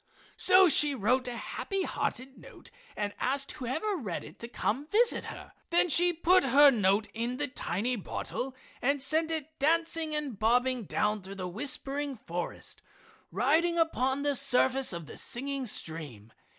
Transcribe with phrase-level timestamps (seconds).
[0.37, 4.89] So she wrote a happy hearted note and asked whoever read it to come and
[4.91, 5.53] visit her.
[5.69, 10.85] Then she put her note in the tiny bottle and sent it dancing and bobbing
[10.85, 12.81] down through the whispering forest,
[13.29, 16.33] riding upon the surface of the singing stream.